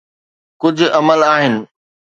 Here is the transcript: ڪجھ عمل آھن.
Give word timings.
ڪجھ 0.61 0.81
عمل 0.99 1.21
آھن. 1.33 1.53